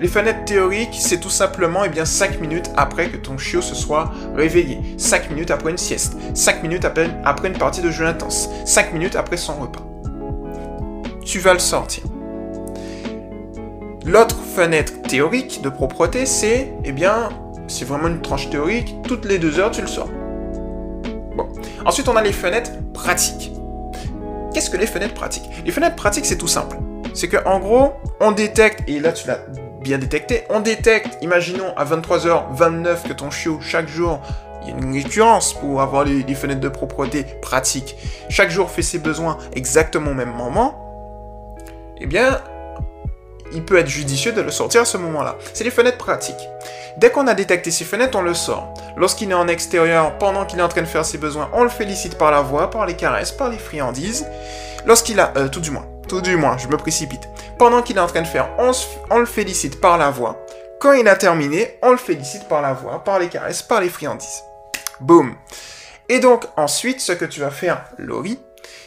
Les 0.00 0.08
fenêtres 0.08 0.46
théoriques, 0.46 0.96
c'est 0.98 1.20
tout 1.20 1.28
simplement 1.28 1.84
eh 1.84 1.90
bien, 1.90 2.06
5 2.06 2.40
minutes 2.40 2.70
après 2.78 3.10
que 3.10 3.18
ton 3.18 3.36
chiot 3.36 3.60
se 3.60 3.74
soit 3.74 4.10
réveillé, 4.34 4.80
5 4.96 5.28
minutes 5.28 5.50
après 5.50 5.70
une 5.70 5.76
sieste, 5.76 6.14
5 6.32 6.62
minutes 6.62 6.86
après, 6.86 7.10
une 7.44 7.58
partie 7.58 7.82
de 7.82 7.90
jeu 7.90 8.06
intense, 8.06 8.48
5 8.64 8.94
minutes 8.94 9.16
après 9.16 9.36
son 9.36 9.52
repas. 9.56 9.84
Tu 11.26 11.40
vas 11.40 11.52
le 11.52 11.58
sortir. 11.58 12.04
L'autre 14.06 14.38
fenêtre 14.56 14.94
théorique 15.02 15.60
de 15.60 15.68
propreté, 15.68 16.24
c'est, 16.24 16.72
eh 16.84 16.92
bien, 16.92 17.28
c'est 17.66 17.84
vraiment 17.84 18.08
une 18.08 18.22
tranche 18.22 18.48
théorique, 18.48 18.94
toutes 19.06 19.26
les 19.26 19.36
deux 19.36 19.58
heures 19.58 19.72
tu 19.72 19.82
le 19.82 19.88
sors. 19.88 20.08
Ensuite, 21.84 22.08
on 22.08 22.16
a 22.16 22.22
les 22.22 22.32
fenêtres 22.32 22.72
pratiques. 22.92 23.52
Qu'est-ce 24.52 24.70
que 24.70 24.76
les 24.76 24.86
fenêtres 24.86 25.14
pratiques? 25.14 25.48
Les 25.64 25.72
fenêtres 25.72 25.96
pratiques, 25.96 26.26
c'est 26.26 26.38
tout 26.38 26.48
simple. 26.48 26.76
C'est 27.14 27.28
que 27.28 27.36
en 27.46 27.58
gros, 27.58 27.92
on 28.20 28.32
détecte, 28.32 28.88
et 28.88 29.00
là 29.00 29.12
tu 29.12 29.26
l'as 29.28 29.40
bien 29.80 29.98
détecté. 29.98 30.44
On 30.50 30.60
détecte, 30.60 31.18
imaginons 31.22 31.76
à 31.76 31.84
23h29 31.84 33.08
que 33.08 33.12
ton 33.12 33.30
chiot, 33.30 33.58
chaque 33.60 33.88
jour, 33.88 34.20
il 34.62 34.68
y 34.68 34.72
a 34.72 34.76
une 34.76 34.92
récurrence 34.92 35.54
pour 35.54 35.80
avoir 35.80 36.04
les, 36.04 36.34
fenêtres 36.34 36.60
de 36.60 36.68
propreté 36.68 37.24
pratiques. 37.40 37.96
Chaque 38.28 38.50
jour 38.50 38.70
fait 38.70 38.82
ses 38.82 38.98
besoins 38.98 39.38
exactement 39.54 40.10
au 40.10 40.14
même 40.14 40.32
moment. 40.32 41.54
Eh 42.00 42.06
bien, 42.06 42.40
il 43.52 43.64
peut 43.64 43.78
être 43.78 43.88
judicieux 43.88 44.32
de 44.32 44.40
le 44.40 44.50
sortir 44.50 44.82
à 44.82 44.84
ce 44.84 44.96
moment-là. 44.98 45.36
C'est 45.54 45.64
les 45.64 45.70
fenêtres 45.70 45.98
pratiques. 45.98 46.48
Dès 46.98 47.10
qu'on 47.10 47.28
a 47.28 47.34
détecté 47.34 47.70
ces 47.70 47.84
fenêtres, 47.84 48.18
on 48.18 48.22
le 48.22 48.34
sort. 48.34 48.74
Lorsqu'il 48.96 49.30
est 49.30 49.34
en 49.34 49.46
extérieur, 49.46 50.18
pendant 50.18 50.44
qu'il 50.44 50.58
est 50.58 50.62
en 50.62 50.68
train 50.68 50.82
de 50.82 50.86
faire 50.86 51.04
ses 51.04 51.16
besoins, 51.16 51.48
on 51.52 51.62
le 51.62 51.68
félicite 51.68 52.18
par 52.18 52.32
la 52.32 52.40
voix, 52.40 52.70
par 52.70 52.86
les 52.86 52.96
caresses, 52.96 53.30
par 53.30 53.50
les 53.50 53.56
friandises. 53.56 54.26
Lorsqu'il 54.84 55.20
a, 55.20 55.32
euh, 55.36 55.46
tout 55.46 55.60
du 55.60 55.70
moins, 55.70 55.86
tout 56.08 56.20
du 56.20 56.34
moins, 56.34 56.58
je 56.58 56.66
me 56.66 56.76
précipite. 56.76 57.28
Pendant 57.56 57.82
qu'il 57.82 57.98
est 57.98 58.00
en 58.00 58.08
train 58.08 58.22
de 58.22 58.26
faire, 58.26 58.50
on, 58.58 59.18
le 59.18 59.26
félicite 59.26 59.80
par 59.80 59.96
la 59.96 60.10
voix. 60.10 60.44
Quand 60.80 60.92
il 60.92 61.06
a 61.06 61.14
terminé, 61.14 61.78
on 61.82 61.92
le 61.92 61.98
félicite 61.98 62.48
par 62.48 62.62
la 62.62 62.72
voix, 62.72 63.04
par 63.04 63.20
les 63.20 63.28
caresses, 63.28 63.62
par 63.62 63.80
les 63.80 63.90
friandises. 63.90 64.42
Boum. 64.98 65.36
Et 66.08 66.18
donc 66.18 66.46
ensuite, 66.56 67.00
ce 67.00 67.12
que 67.12 67.26
tu 67.26 67.38
vas 67.38 67.52
faire, 67.52 67.84
Laurie, 67.98 68.40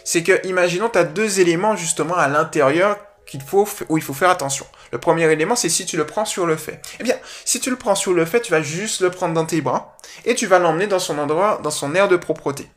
c'est 0.04 0.24
que, 0.24 0.46
imaginons, 0.46 0.90
tu 0.90 0.98
as 0.98 1.06
deux 1.06 1.40
éléments 1.40 1.78
justement 1.78 2.16
à 2.16 2.28
l'intérieur 2.28 2.98
qu'il 3.26 3.42
où 3.88 3.98
il 3.98 4.04
faut 4.04 4.14
faire 4.14 4.32
attention. 4.32 4.66
Le 4.92 4.98
premier 4.98 5.32
élément, 5.32 5.56
c'est 5.56 5.70
si 5.70 5.86
tu 5.86 5.98
le 5.98 6.06
prends 6.06 6.26
sur 6.26 6.46
le 6.46 6.56
fait. 6.56 6.82
Eh 7.00 7.04
bien, 7.04 7.16
si 7.46 7.60
tu 7.60 7.70
le 7.70 7.76
prends 7.76 7.96
sur 7.96 8.14
le 8.14 8.26
fait, 8.26 8.42
tu 8.42 8.52
vas 8.52 8.62
juste 8.62 9.02
le 9.02 9.10
prendre 9.10 9.34
dans 9.34 9.46
tes 9.46 9.62
bras 9.62 9.98
et 10.26 10.36
tu 10.36 10.48
vas 10.48 10.60
l'emmener 10.60 10.88
dans 10.88 11.00
son 11.00 11.18
endroit, 11.18 11.60
dans 11.64 11.72
son 11.72 11.96
air 11.96 12.08
de 12.08 12.18
propreté. 12.18 12.68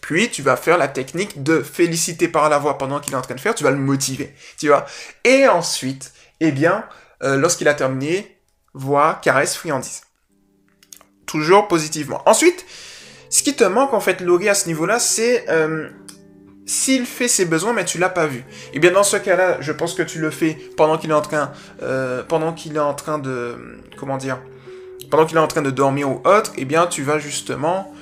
Puis 0.00 0.30
tu 0.30 0.42
vas 0.42 0.56
faire 0.56 0.78
la 0.78 0.86
technique 0.86 1.42
de 1.42 1.62
féliciter 1.62 2.28
par 2.28 2.48
la 2.48 2.58
voix 2.58 2.78
pendant 2.78 3.00
qu'il 3.00 3.14
est 3.14 3.16
en 3.16 3.22
train 3.22 3.34
de 3.34 3.40
faire, 3.40 3.54
tu 3.54 3.64
vas 3.64 3.72
le 3.72 3.78
motiver, 3.78 4.32
tu 4.58 4.68
vois. 4.68 4.86
Et 5.24 5.48
ensuite, 5.48 6.12
eh 6.38 6.52
bien, 6.52 6.84
euh, 7.24 7.36
lorsqu'il 7.36 7.66
a 7.66 7.74
terminé, 7.74 8.38
voix, 8.72 9.18
caresse, 9.20 9.56
friandise. 9.56 10.02
Toujours 11.26 11.66
positivement. 11.66 12.22
Ensuite, 12.26 12.64
ce 13.30 13.42
qui 13.42 13.56
te 13.56 13.64
manque 13.64 13.94
en 13.94 14.00
fait, 14.00 14.20
Laurie, 14.20 14.48
à 14.48 14.54
ce 14.54 14.68
niveau-là, 14.68 15.00
c'est 15.00 15.50
euh, 15.50 15.90
s'il 16.66 17.06
fait 17.06 17.28
ses 17.28 17.46
besoins, 17.46 17.72
mais 17.72 17.84
tu 17.84 17.98
l'as 17.98 18.08
pas 18.08 18.26
vu. 18.26 18.44
Eh 18.74 18.80
bien, 18.80 18.90
dans 18.90 19.04
ce 19.04 19.16
cas-là, 19.16 19.58
je 19.60 19.72
pense 19.72 19.94
que 19.94 20.02
tu 20.02 20.18
le 20.18 20.30
fais 20.30 20.58
pendant 20.76 20.98
qu'il 20.98 21.10
est 21.10 21.14
en 21.14 21.22
train, 21.22 21.52
euh, 21.82 22.22
pendant 22.22 22.52
qu'il 22.52 22.76
est 22.76 22.80
en 22.80 22.94
train 22.94 23.18
de, 23.18 23.56
comment 23.96 24.16
dire, 24.16 24.38
pendant 25.10 25.24
qu'il 25.24 25.36
est 25.36 25.40
en 25.40 25.46
train 25.46 25.62
de 25.62 25.70
dormir 25.70 26.10
ou 26.10 26.20
autre. 26.24 26.52
Eh 26.58 26.64
bien, 26.64 26.86
tu 26.86 27.02
vas 27.02 27.18
justement 27.18 27.92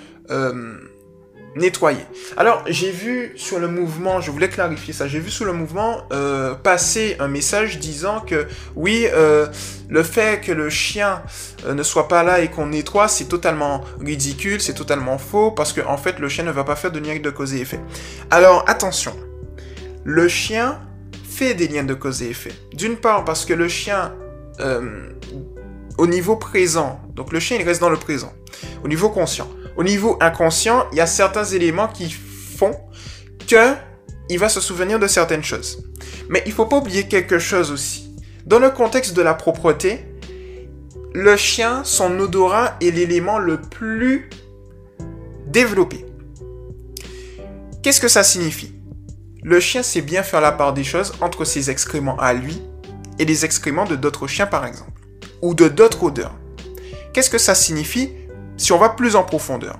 nettoyer. 1.56 2.04
Alors, 2.36 2.64
j'ai 2.66 2.90
vu 2.90 3.32
sur 3.36 3.58
le 3.58 3.68
mouvement, 3.68 4.20
je 4.20 4.30
voulais 4.30 4.48
clarifier 4.48 4.92
ça, 4.92 5.06
j'ai 5.06 5.20
vu 5.20 5.30
sur 5.30 5.44
le 5.44 5.52
mouvement 5.52 6.02
euh, 6.12 6.54
passer 6.54 7.16
un 7.20 7.28
message 7.28 7.78
disant 7.78 8.20
que 8.20 8.46
oui, 8.74 9.06
euh, 9.12 9.46
le 9.88 10.02
fait 10.02 10.40
que 10.40 10.52
le 10.52 10.68
chien 10.70 11.22
euh, 11.66 11.74
ne 11.74 11.82
soit 11.82 12.08
pas 12.08 12.22
là 12.22 12.40
et 12.40 12.48
qu'on 12.48 12.66
nettoie, 12.66 13.08
c'est 13.08 13.26
totalement 13.26 13.82
ridicule, 14.00 14.60
c'est 14.60 14.74
totalement 14.74 15.18
faux, 15.18 15.50
parce 15.50 15.72
qu'en 15.72 15.92
en 15.92 15.96
fait, 15.96 16.18
le 16.18 16.28
chien 16.28 16.44
ne 16.44 16.52
va 16.52 16.64
pas 16.64 16.76
faire 16.76 16.90
de 16.90 16.98
lien 16.98 17.18
de 17.18 17.30
cause 17.30 17.54
et 17.54 17.60
effet. 17.60 17.80
Alors, 18.30 18.64
attention, 18.68 19.14
le 20.04 20.28
chien 20.28 20.80
fait 21.28 21.54
des 21.54 21.68
liens 21.68 21.84
de 21.84 21.94
cause 21.94 22.22
et 22.22 22.30
effet. 22.30 22.52
D'une 22.72 22.96
part, 22.96 23.24
parce 23.24 23.44
que 23.44 23.54
le 23.54 23.68
chien, 23.68 24.12
au 25.98 26.06
niveau 26.06 26.36
présent, 26.36 27.00
donc 27.14 27.32
le 27.32 27.40
chien, 27.40 27.56
il 27.58 27.64
reste 27.64 27.80
dans 27.80 27.90
le 27.90 27.96
présent, 27.96 28.32
au 28.84 28.88
niveau 28.88 29.08
conscient, 29.08 29.48
au 29.76 29.84
niveau 29.84 30.16
inconscient, 30.20 30.86
il 30.92 30.98
y 30.98 31.00
a 31.00 31.06
certains 31.06 31.44
éléments 31.44 31.88
qui 31.88 32.10
font 32.10 32.76
que 33.48 33.74
il 34.30 34.38
va 34.38 34.48
se 34.48 34.60
souvenir 34.60 34.98
de 34.98 35.06
certaines 35.06 35.42
choses. 35.42 35.84
Mais 36.28 36.42
il 36.46 36.52
faut 36.52 36.66
pas 36.66 36.78
oublier 36.78 37.08
quelque 37.08 37.38
chose 37.38 37.70
aussi. 37.70 38.16
Dans 38.46 38.58
le 38.58 38.70
contexte 38.70 39.14
de 39.14 39.22
la 39.22 39.34
propreté, 39.34 40.04
le 41.12 41.36
chien, 41.36 41.82
son 41.84 42.18
odorat 42.18 42.76
est 42.80 42.90
l'élément 42.90 43.38
le 43.38 43.60
plus 43.60 44.30
développé. 45.46 46.06
Qu'est-ce 47.82 48.00
que 48.00 48.08
ça 48.08 48.24
signifie? 48.24 48.74
Le 49.42 49.60
chien 49.60 49.82
sait 49.82 50.00
bien 50.00 50.22
faire 50.22 50.40
la 50.40 50.52
part 50.52 50.72
des 50.72 50.84
choses 50.84 51.12
entre 51.20 51.44
ses 51.44 51.70
excréments 51.70 52.18
à 52.18 52.32
lui 52.32 52.62
et 53.18 53.24
les 53.24 53.44
excréments 53.44 53.84
de 53.84 53.94
d'autres 53.94 54.26
chiens 54.26 54.46
par 54.46 54.64
exemple, 54.64 55.00
ou 55.42 55.54
de 55.54 55.68
d'autres 55.68 56.02
odeurs. 56.02 56.34
Qu'est-ce 57.12 57.30
que 57.30 57.38
ça 57.38 57.54
signifie? 57.54 58.10
Si 58.56 58.72
on 58.72 58.78
va 58.78 58.90
plus 58.90 59.16
en 59.16 59.24
profondeur, 59.24 59.78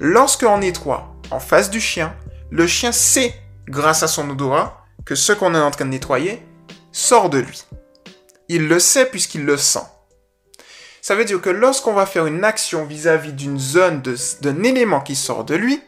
lorsqu'on 0.00 0.58
nettoie 0.58 1.14
en 1.30 1.40
face 1.40 1.70
du 1.70 1.80
chien, 1.80 2.14
le 2.50 2.66
chien 2.66 2.92
sait, 2.92 3.34
grâce 3.66 4.02
à 4.02 4.08
son 4.08 4.30
odorat, 4.30 4.84
que 5.04 5.14
ce 5.14 5.32
qu'on 5.32 5.54
est 5.54 5.58
en 5.58 5.70
train 5.70 5.84
de 5.84 5.90
nettoyer 5.90 6.42
sort 6.92 7.30
de 7.30 7.38
lui. 7.38 7.64
Il 8.48 8.68
le 8.68 8.78
sait 8.78 9.06
puisqu'il 9.06 9.44
le 9.44 9.56
sent. 9.56 9.84
Ça 11.02 11.14
veut 11.14 11.24
dire 11.24 11.40
que 11.40 11.50
lorsqu'on 11.50 11.92
va 11.92 12.06
faire 12.06 12.26
une 12.26 12.44
action 12.44 12.84
vis-à-vis 12.84 13.32
d'une 13.32 13.58
zone, 13.58 14.02
d'un 14.40 14.62
élément 14.62 15.00
qui 15.00 15.16
sort 15.16 15.44
de 15.44 15.54
lui, 15.54 15.82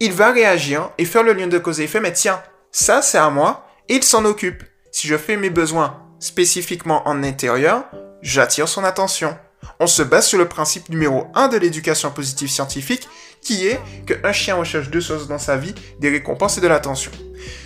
il 0.00 0.12
va 0.12 0.32
réagir 0.32 0.90
et 0.98 1.04
faire 1.04 1.22
le 1.22 1.32
lien 1.32 1.46
de 1.46 1.58
cause 1.58 1.80
et 1.80 1.84
effet, 1.84 2.00
mais 2.00 2.12
tiens, 2.12 2.42
ça 2.72 3.02
c'est 3.02 3.18
à 3.18 3.30
moi, 3.30 3.66
et 3.88 3.96
il 3.96 4.04
s'en 4.04 4.24
occupe. 4.24 4.62
Si 4.92 5.06
je 5.06 5.16
fais 5.16 5.36
mes 5.36 5.50
besoins 5.50 6.02
spécifiquement 6.18 7.06
en 7.08 7.22
intérieur, 7.22 7.84
j'attire 8.22 8.68
son 8.68 8.84
attention 8.84 9.38
on 9.78 9.86
se 9.86 10.02
base 10.02 10.26
sur 10.26 10.38
le 10.38 10.48
principe 10.48 10.88
numéro 10.88 11.26
1 11.34 11.48
de 11.48 11.56
l'éducation 11.56 12.10
positive 12.10 12.48
scientifique, 12.48 13.08
qui 13.40 13.66
est 13.66 13.80
qu'un 14.06 14.32
chien 14.32 14.56
recherche 14.56 14.90
deux 14.90 15.00
choses 15.00 15.28
dans 15.28 15.38
sa 15.38 15.56
vie, 15.56 15.74
des 15.98 16.10
récompenses 16.10 16.58
et 16.58 16.60
de 16.60 16.68
l'attention. 16.68 17.10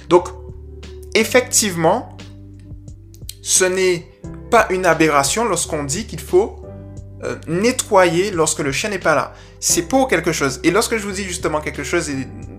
Donc, 0.08 0.28
effectivement, 1.14 2.16
ce 3.42 3.64
n'est 3.64 4.06
pas 4.50 4.66
une 4.70 4.86
aberration 4.86 5.44
lorsqu'on 5.44 5.84
dit 5.84 6.06
qu'il 6.06 6.20
faut 6.20 6.64
euh, 7.24 7.36
nettoyer 7.46 8.30
lorsque 8.30 8.60
le 8.60 8.72
chien 8.72 8.90
n'est 8.90 8.98
pas 8.98 9.14
là. 9.14 9.34
C'est 9.58 9.82
pour 9.82 10.08
quelque 10.08 10.32
chose. 10.32 10.60
Et 10.62 10.70
lorsque 10.70 10.96
je 10.96 11.02
vous 11.02 11.12
dis 11.12 11.24
justement 11.24 11.60
quelque 11.60 11.82
chose 11.82 12.10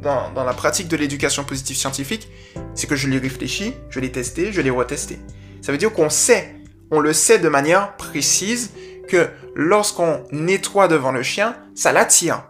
dans, 0.01 0.31
dans 0.31 0.43
la 0.43 0.53
pratique 0.53 0.87
de 0.87 0.97
l'éducation 0.97 1.43
positive 1.43 1.77
scientifique, 1.77 2.27
c'est 2.73 2.87
que 2.87 2.95
je 2.95 3.07
l'ai 3.07 3.19
réfléchi, 3.19 3.73
je 3.89 3.99
l'ai 3.99 4.11
testé, 4.11 4.51
je 4.51 4.61
l'ai 4.61 4.69
retesté. 4.69 5.19
Ça 5.61 5.71
veut 5.71 5.77
dire 5.77 5.93
qu'on 5.93 6.09
sait, 6.09 6.55
on 6.91 6.99
le 6.99 7.13
sait 7.13 7.39
de 7.39 7.49
manière 7.49 7.95
précise 7.95 8.71
que 9.07 9.29
lorsqu'on 9.55 10.23
nettoie 10.31 10.87
devant 10.87 11.11
le 11.11 11.23
chien, 11.23 11.55
ça 11.75 11.91
l'attire. 11.91 12.43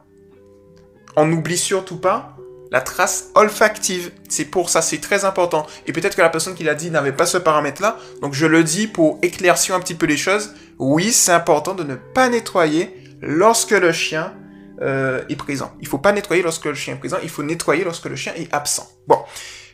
On 1.15 1.25
n'oublie 1.25 1.57
surtout 1.57 1.97
pas 1.97 2.35
la 2.71 2.81
trace 2.81 3.29
olfactive. 3.35 4.11
C'est 4.27 4.45
pour 4.45 4.69
ça, 4.69 4.81
c'est 4.81 4.99
très 4.99 5.23
important. 5.25 5.65
Et 5.87 5.93
peut-être 5.93 6.15
que 6.15 6.21
la 6.21 6.29
personne 6.29 6.55
qui 6.55 6.63
l'a 6.63 6.75
dit 6.75 6.91
n'avait 6.91 7.11
pas 7.11 7.25
ce 7.25 7.37
paramètre-là. 7.37 7.97
Donc 8.21 8.33
je 8.33 8.45
le 8.45 8.63
dis 8.63 8.87
pour 8.87 9.19
éclaircir 9.21 9.75
un 9.75 9.79
petit 9.79 9.95
peu 9.95 10.05
les 10.05 10.17
choses. 10.17 10.53
Oui, 10.77 11.11
c'est 11.11 11.31
important 11.31 11.73
de 11.73 11.83
ne 11.83 11.95
pas 11.95 12.27
nettoyer 12.29 12.93
lorsque 13.21 13.71
le 13.71 13.91
chien 13.91 14.33
euh, 14.81 15.23
est 15.29 15.35
présent. 15.35 15.73
Il 15.79 15.87
faut 15.87 15.99
pas 15.99 16.11
nettoyer 16.11 16.41
lorsque 16.41 16.65
le 16.65 16.73
chien 16.73 16.95
est 16.95 16.99
présent. 16.99 17.17
Il 17.23 17.29
faut 17.29 17.43
nettoyer 17.43 17.83
lorsque 17.83 18.05
le 18.05 18.15
chien 18.15 18.33
est 18.35 18.53
absent. 18.53 18.89
Bon, 19.07 19.19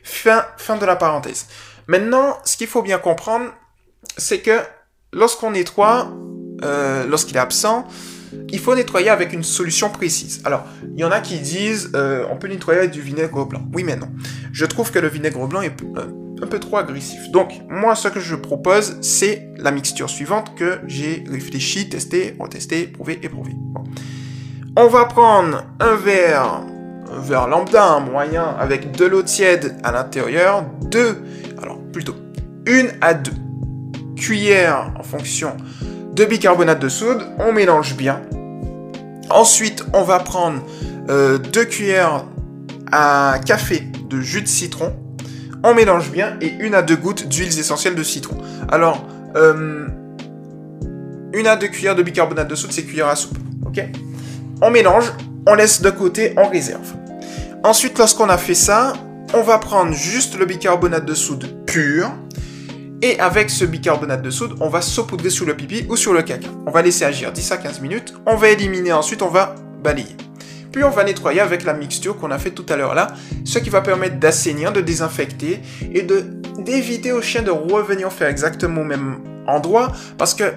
fin, 0.03 0.45
fin 0.57 0.77
de 0.77 0.85
la 0.85 0.95
parenthèse. 0.95 1.47
Maintenant, 1.87 2.37
ce 2.45 2.57
qu'il 2.57 2.67
faut 2.67 2.83
bien 2.83 2.99
comprendre, 2.99 3.51
c'est 4.17 4.41
que 4.41 4.59
lorsqu'on 5.11 5.51
nettoie, 5.51 6.11
euh, 6.63 7.05
lorsqu'il 7.07 7.35
est 7.37 7.39
absent, 7.39 7.87
il 8.49 8.59
faut 8.59 8.75
nettoyer 8.75 9.09
avec 9.09 9.33
une 9.33 9.43
solution 9.43 9.89
précise. 9.89 10.41
Alors, 10.45 10.65
il 10.93 10.99
y 10.99 11.03
en 11.03 11.11
a 11.11 11.19
qui 11.19 11.39
disent 11.39 11.91
euh, 11.95 12.25
on 12.31 12.37
peut 12.37 12.47
nettoyer 12.47 12.79
avec 12.79 12.91
du 12.91 13.01
vinaigre 13.01 13.45
blanc. 13.45 13.63
Oui, 13.73 13.83
mais 13.83 13.95
non. 13.95 14.09
Je 14.53 14.65
trouve 14.65 14.91
que 14.91 14.99
le 14.99 15.07
vinaigre 15.07 15.47
blanc 15.47 15.61
est 15.61 15.73
un 16.41 16.47
peu 16.47 16.59
trop 16.59 16.77
agressif. 16.77 17.29
Donc, 17.31 17.61
moi, 17.69 17.95
ce 17.95 18.07
que 18.07 18.19
je 18.19 18.35
propose, 18.35 18.97
c'est 19.01 19.49
la 19.57 19.71
mixture 19.71 20.09
suivante 20.09 20.55
que 20.55 20.79
j'ai 20.87 21.23
réfléchi, 21.29 21.89
testé, 21.89 22.35
retesté, 22.39 22.87
prouvé, 22.87 23.19
éprouvé. 23.21 23.51
Bon. 23.55 23.83
On 24.77 24.87
va 24.87 25.05
prendre 25.05 25.65
un 25.81 25.95
verre, 25.95 26.63
un 27.11 27.19
verre 27.19 27.47
lambda, 27.47 27.85
un 27.85 27.99
moyen, 27.99 28.55
avec 28.57 28.95
de 28.95 29.05
l'eau 29.05 29.21
tiède 29.21 29.75
à 29.83 29.91
l'intérieur, 29.91 30.65
deux, 30.89 31.17
alors 31.61 31.77
plutôt 31.91 32.15
une 32.65 32.91
à 33.01 33.13
deux 33.13 33.33
cuillères 34.15 34.93
en 34.97 35.03
fonction 35.03 35.57
bicarbonate 36.25 36.79
de 36.79 36.89
soude, 36.89 37.23
on 37.39 37.51
mélange 37.51 37.95
bien. 37.95 38.21
Ensuite, 39.29 39.85
on 39.93 40.03
va 40.03 40.19
prendre 40.19 40.61
euh, 41.09 41.37
deux 41.37 41.65
cuillères 41.65 42.25
à 42.91 43.39
café 43.45 43.83
de 44.09 44.19
jus 44.19 44.41
de 44.41 44.47
citron, 44.47 44.93
on 45.63 45.73
mélange 45.73 46.11
bien 46.11 46.37
et 46.41 46.53
une 46.59 46.75
à 46.75 46.81
deux 46.81 46.95
gouttes 46.95 47.27
d'huiles 47.27 47.59
essentielles 47.59 47.95
de 47.95 48.03
citron. 48.03 48.37
Alors, 48.69 49.05
euh, 49.35 49.87
une 51.33 51.47
à 51.47 51.55
deux 51.55 51.67
cuillères 51.67 51.95
de 51.95 52.03
bicarbonate 52.03 52.47
de 52.47 52.55
soude, 52.55 52.71
c'est 52.71 52.83
cuillère 52.83 53.07
à 53.07 53.15
soupe. 53.15 53.37
Ok? 53.65 53.81
On 54.61 54.69
mélange, 54.69 55.13
on 55.47 55.53
laisse 55.53 55.81
de 55.81 55.89
côté, 55.89 56.33
on 56.37 56.49
réserve. 56.49 56.93
Ensuite, 57.63 57.97
lorsqu'on 57.97 58.29
a 58.29 58.37
fait 58.37 58.55
ça, 58.55 58.93
on 59.33 59.41
va 59.41 59.59
prendre 59.59 59.93
juste 59.93 60.37
le 60.37 60.45
bicarbonate 60.45 61.05
de 61.05 61.13
soude 61.13 61.65
pur 61.65 62.11
et 63.01 63.19
avec 63.19 63.49
ce 63.49 63.65
bicarbonate 63.65 64.21
de 64.21 64.29
soude, 64.29 64.55
on 64.59 64.69
va 64.69 64.81
saupoudrer 64.81 65.29
sur 65.29 65.45
le 65.45 65.55
pipi 65.55 65.85
ou 65.89 65.95
sur 65.95 66.13
le 66.13 66.21
caca. 66.21 66.47
On 66.65 66.71
va 66.71 66.81
laisser 66.81 67.05
agir 67.05 67.31
10 67.31 67.51
à 67.51 67.57
15 67.57 67.81
minutes. 67.81 68.13
On 68.25 68.35
va 68.35 68.49
éliminer 68.49 68.93
ensuite, 68.93 69.21
on 69.21 69.29
va 69.29 69.55
balayer. 69.83 70.15
Puis 70.71 70.83
on 70.83 70.89
va 70.89 71.03
nettoyer 71.03 71.41
avec 71.41 71.63
la 71.63 71.73
mixture 71.73 72.17
qu'on 72.17 72.31
a 72.31 72.37
fait 72.39 72.51
tout 72.51 72.65
à 72.69 72.77
l'heure 72.77 72.95
là, 72.95 73.07
ce 73.43 73.59
qui 73.59 73.69
va 73.69 73.81
permettre 73.81 74.19
d'assainir, 74.19 74.71
de 74.71 74.81
désinfecter 74.81 75.61
et 75.93 76.07
d'éviter 76.59 77.11
au 77.11 77.21
chien 77.21 77.41
de 77.41 77.51
revenir 77.51 78.11
faire 78.11 78.29
exactement 78.29 78.81
au 78.81 78.85
même 78.85 79.17
endroit 79.47 79.91
parce 80.17 80.33
que 80.33 80.53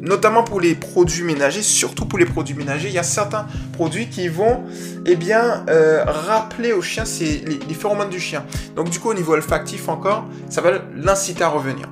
notamment 0.00 0.44
pour 0.44 0.60
les 0.60 0.74
produits 0.74 1.24
ménagers, 1.24 1.62
surtout 1.62 2.06
pour 2.06 2.18
les 2.18 2.24
produits 2.24 2.54
ménagers, 2.54 2.88
il 2.88 2.94
y 2.94 2.98
a 2.98 3.02
certains 3.02 3.46
produits 3.72 4.08
qui 4.08 4.28
vont 4.28 4.64
eh 5.06 5.16
bien, 5.16 5.64
euh, 5.68 6.04
rappeler 6.06 6.72
au 6.72 6.82
chien 6.82 7.04
les, 7.20 7.74
phéromones 7.74 8.10
du 8.10 8.20
chien. 8.20 8.44
Donc 8.76 8.90
du 8.90 8.98
coup, 8.98 9.10
au 9.10 9.14
niveau 9.14 9.32
olfactif 9.32 9.88
encore, 9.88 10.24
ça 10.48 10.60
va 10.60 10.72
l'inciter 10.94 11.44
à 11.44 11.48
revenir. 11.48 11.88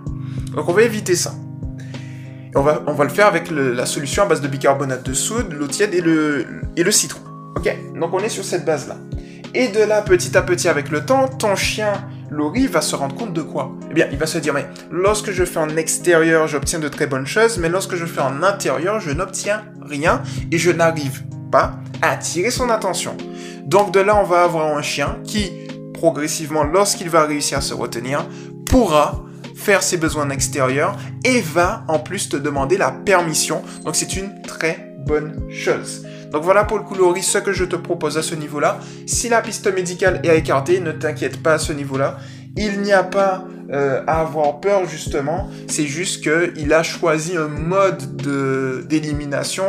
Donc 0.54 0.68
on 0.68 0.72
va 0.72 0.82
éviter 0.82 1.16
ça. 1.16 1.34
on, 2.54 2.62
va, 2.62 2.82
on 2.86 2.92
va 2.92 3.04
le 3.04 3.10
faire 3.10 3.26
avec 3.26 3.50
la 3.50 3.86
solution 3.86 4.22
à 4.22 4.26
base 4.26 4.40
de 4.40 4.48
bicarbonate 4.48 5.04
de 5.04 5.14
soude, 5.14 5.52
l'eau 5.52 5.66
tiède 5.66 5.94
et 5.94 6.00
le, 6.00 6.46
et 6.76 6.82
le 6.82 6.90
citron. 6.90 7.20
Ok? 7.56 7.74
Donc 7.98 8.12
on 8.14 8.20
est 8.20 8.28
sur 8.28 8.44
cette 8.44 8.64
base-là. 8.64 8.96
Et 9.54 9.68
de 9.68 9.80
là, 9.80 10.02
petit 10.02 10.36
à 10.36 10.42
petit, 10.42 10.68
avec 10.68 10.90
le 10.90 11.04
temps, 11.04 11.28
ton 11.28 11.56
chien 11.56 11.92
Laurie 12.30 12.66
va 12.66 12.80
se 12.80 12.96
rendre 12.96 13.14
compte 13.14 13.32
de 13.32 13.42
quoi? 13.42 13.72
Eh 13.90 13.94
bien, 13.94 14.08
il 14.10 14.18
va 14.18 14.26
se 14.26 14.38
dire, 14.38 14.52
mais 14.52 14.66
lorsque 14.90 15.30
je 15.30 15.44
fais 15.44 15.58
en 15.58 15.76
extérieur, 15.76 16.48
j'obtiens 16.48 16.78
de 16.78 16.88
très 16.88 17.06
bonnes 17.06 17.26
choses, 17.26 17.58
mais 17.58 17.68
lorsque 17.68 17.94
je 17.94 18.04
fais 18.04 18.20
en 18.20 18.42
intérieur, 18.42 19.00
je 19.00 19.10
n'obtiens 19.10 19.64
rien 19.82 20.22
et 20.50 20.58
je 20.58 20.70
n'arrive 20.70 21.22
pas 21.50 21.76
à 22.02 22.10
attirer 22.10 22.50
son 22.50 22.70
attention. 22.70 23.16
Donc 23.64 23.92
de 23.92 24.00
là, 24.00 24.16
on 24.16 24.24
va 24.24 24.42
avoir 24.42 24.76
un 24.76 24.82
chien 24.82 25.18
qui, 25.24 25.52
progressivement, 25.94 26.64
lorsqu'il 26.64 27.10
va 27.10 27.24
réussir 27.24 27.58
à 27.58 27.60
se 27.60 27.74
retenir, 27.74 28.26
pourra 28.68 29.22
faire 29.54 29.82
ses 29.82 29.96
besoins 29.96 30.28
extérieurs 30.30 30.96
et 31.24 31.40
va 31.40 31.84
en 31.88 31.98
plus 31.98 32.28
te 32.28 32.36
demander 32.36 32.76
la 32.76 32.90
permission. 32.90 33.62
Donc 33.84 33.96
c'est 33.96 34.16
une 34.16 34.42
très 34.42 34.94
bonne 35.06 35.50
chose. 35.50 36.04
Donc 36.32 36.42
voilà 36.42 36.64
pour 36.64 36.78
le 36.78 36.84
coloris 36.84 37.22
ce 37.22 37.38
que 37.38 37.52
je 37.52 37.64
te 37.64 37.76
propose 37.76 38.18
à 38.18 38.22
ce 38.22 38.34
niveau-là. 38.34 38.78
Si 39.06 39.28
la 39.28 39.40
piste 39.42 39.72
médicale 39.72 40.20
est 40.24 40.38
écartée, 40.38 40.80
ne 40.80 40.92
t'inquiète 40.92 41.42
pas 41.42 41.54
à 41.54 41.58
ce 41.58 41.72
niveau-là. 41.72 42.18
Il 42.56 42.80
n'y 42.80 42.92
a 42.92 43.02
pas 43.02 43.44
euh, 43.70 44.02
à 44.06 44.20
avoir 44.20 44.60
peur 44.60 44.88
justement, 44.88 45.48
c'est 45.66 45.86
juste 45.86 46.22
qu'il 46.22 46.72
a 46.72 46.82
choisi 46.84 47.36
un 47.36 47.48
mode 47.48 48.16
d'élimination 48.86 49.64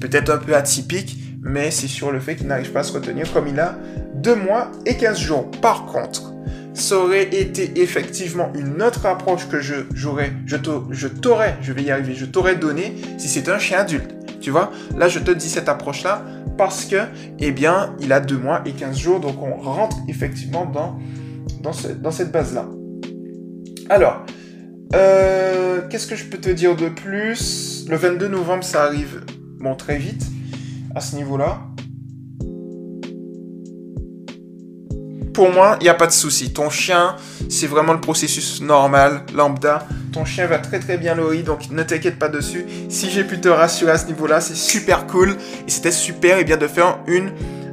peut-être 0.00 0.30
un 0.30 0.38
peu 0.38 0.54
atypique, 0.54 1.18
mais 1.42 1.70
c'est 1.70 1.88
sur 1.88 2.12
le 2.12 2.20
fait 2.20 2.36
qu'il 2.36 2.46
n'arrive 2.46 2.70
pas 2.70 2.80
à 2.80 2.84
se 2.84 2.92
retenir 2.92 3.30
comme 3.32 3.48
il 3.48 3.58
a 3.58 3.76
2 4.14 4.34
mois 4.36 4.70
et 4.86 4.96
15 4.96 5.18
jours. 5.18 5.50
Par 5.60 5.86
contre, 5.86 6.29
ça 6.74 6.96
aurait 6.96 7.34
été 7.34 7.80
effectivement 7.80 8.52
une 8.54 8.82
autre 8.82 9.06
approche 9.06 9.48
que 9.48 9.60
je 9.60 9.74
j'aurais, 9.94 10.32
je 10.46 10.56
t'aurais, 10.56 11.56
je 11.60 12.54
donné 12.54 12.94
si 13.18 13.28
c'était 13.28 13.50
un 13.50 13.58
chien 13.58 13.78
adulte. 13.78 14.14
Tu 14.40 14.50
vois, 14.50 14.70
là, 14.96 15.08
je 15.08 15.18
te 15.18 15.30
dis 15.30 15.48
cette 15.48 15.68
approche-là 15.68 16.24
parce 16.56 16.86
que, 16.86 16.96
eh 17.38 17.52
bien, 17.52 17.94
il 18.00 18.12
a 18.12 18.20
2 18.20 18.38
mois 18.38 18.62
et 18.64 18.72
15 18.72 18.98
jours, 18.98 19.20
donc 19.20 19.42
on 19.42 19.60
rentre 19.60 19.96
effectivement 20.08 20.64
dans, 20.66 21.72
cette 21.72 22.32
base-là. 22.32 22.66
Alors, 23.90 24.24
euh, 24.94 25.82
qu'est-ce 25.88 26.06
que 26.06 26.16
je 26.16 26.24
peux 26.24 26.38
te 26.38 26.50
dire 26.50 26.74
de 26.74 26.88
plus? 26.88 27.86
Le 27.88 27.96
22 27.96 28.28
novembre, 28.28 28.64
ça 28.64 28.84
arrive, 28.84 29.24
bon, 29.58 29.74
très 29.74 29.98
vite, 29.98 30.26
à 30.94 31.00
ce 31.00 31.16
niveau-là. 31.16 31.60
Pour 35.40 35.54
moi, 35.54 35.78
il 35.80 35.84
n'y 35.84 35.88
a 35.88 35.94
pas 35.94 36.06
de 36.06 36.12
souci. 36.12 36.52
Ton 36.52 36.68
chien, 36.68 37.16
c'est 37.48 37.66
vraiment 37.66 37.94
le 37.94 38.00
processus 38.02 38.60
normal, 38.60 39.22
lambda. 39.34 39.86
Ton 40.12 40.26
chien 40.26 40.46
va 40.46 40.58
très 40.58 40.80
très 40.80 40.98
bien 40.98 41.14
Laurie, 41.14 41.42
donc 41.42 41.70
ne 41.70 41.82
t'inquiète 41.82 42.18
pas 42.18 42.28
dessus. 42.28 42.66
Si 42.90 43.08
j'ai 43.08 43.24
pu 43.24 43.40
te 43.40 43.48
rassurer 43.48 43.92
à 43.92 43.96
ce 43.96 44.04
niveau-là, 44.08 44.42
c'est 44.42 44.54
super 44.54 45.06
cool. 45.06 45.30
Et 45.66 45.70
c'était 45.70 45.92
super 45.92 46.36
et 46.36 46.44
bien 46.44 46.58
de 46.58 46.66
faire 46.66 46.98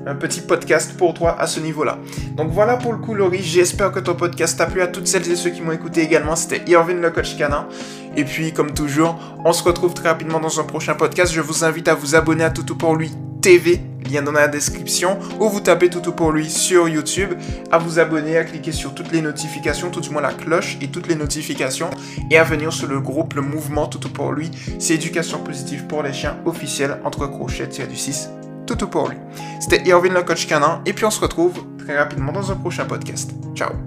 un 0.05 0.15
petit 0.15 0.39
podcast 0.39 0.95
pour 0.97 1.13
toi 1.13 1.35
à 1.37 1.45
ce 1.45 1.59
niveau-là. 1.59 1.97
Donc 2.37 2.51
voilà 2.51 2.77
pour 2.77 2.93
le 2.93 2.99
coup, 2.99 3.13
Laurie. 3.13 3.43
J'espère 3.43 3.91
que 3.91 3.99
ton 3.99 4.15
podcast 4.15 4.57
t'a 4.57 4.67
plu 4.67 4.81
à 4.81 4.87
toutes 4.87 5.07
celles 5.07 5.29
et 5.29 5.35
ceux 5.35 5.49
qui 5.49 5.59
m'ont 5.59 5.73
écouté 5.73 6.03
également. 6.03 6.37
C'était 6.37 6.71
Irvin 6.71 6.93
le 6.93 7.11
coach 7.11 7.37
canin. 7.37 7.67
Et 8.15 8.23
puis, 8.23 8.53
comme 8.53 8.73
toujours, 8.73 9.19
on 9.43 9.51
se 9.51 9.61
retrouve 9.61 9.93
très 9.93 10.07
rapidement 10.07 10.39
dans 10.39 10.57
un 10.61 10.63
prochain 10.63 10.93
podcast. 10.93 11.33
Je 11.33 11.41
vous 11.41 11.65
invite 11.65 11.89
à 11.89 11.95
vous 11.95 12.15
abonner 12.15 12.45
à 12.45 12.49
Toutou 12.49 12.77
pour 12.77 12.95
lui 12.95 13.11
TV, 13.41 13.81
lien 14.09 14.21
dans 14.21 14.31
la 14.31 14.47
description, 14.47 15.17
ou 15.39 15.49
vous 15.49 15.59
tapez 15.59 15.89
Toutou 15.89 16.11
pour 16.11 16.31
lui 16.31 16.49
sur 16.49 16.87
YouTube, 16.87 17.33
à 17.71 17.77
vous 17.77 17.99
abonner, 17.99 18.37
à 18.37 18.43
cliquer 18.43 18.71
sur 18.71 18.93
toutes 18.93 19.11
les 19.11 19.21
notifications, 19.21 19.89
tout 19.89 20.01
du 20.01 20.09
moins 20.09 20.21
la 20.21 20.33
cloche 20.33 20.77
et 20.81 20.87
toutes 20.87 21.07
les 21.07 21.15
notifications, 21.15 21.89
et 22.31 22.37
à 22.37 22.43
venir 22.43 22.73
sur 22.73 22.87
le 22.87 22.99
groupe, 22.99 23.33
le 23.33 23.41
mouvement 23.41 23.87
Toutou 23.87 24.09
pour 24.09 24.31
lui. 24.31 24.51
C'est 24.79 24.95
éducation 24.95 25.39
positive 25.39 25.85
pour 25.87 26.03
les 26.03 26.13
chiens 26.13 26.37
officiel 26.45 26.99
entre 27.03 27.27
crochets, 27.27 27.67
du 27.67 27.95
6, 27.95 28.29
Toutou 28.65 28.87
pour 28.87 29.09
lui. 29.09 29.17
C'était 29.59 29.87
Irvin 29.87 30.13
le 30.13 30.23
coach 30.23 30.47
canin, 30.47 30.81
et 30.85 30.93
puis 30.93 31.05
on 31.05 31.11
se 31.11 31.21
retrouve 31.21 31.53
très 31.77 31.97
rapidement 31.97 32.31
dans 32.31 32.51
un 32.51 32.55
prochain 32.55 32.85
podcast. 32.85 33.31
Ciao 33.55 33.86